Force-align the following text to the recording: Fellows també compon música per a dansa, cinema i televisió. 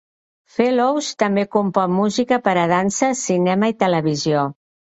Fellows 0.53 1.09
també 1.25 1.43
compon 1.57 1.93
música 1.99 2.41
per 2.49 2.57
a 2.63 2.67
dansa, 2.75 3.13
cinema 3.23 3.73
i 3.75 3.81
televisió. 3.85 4.49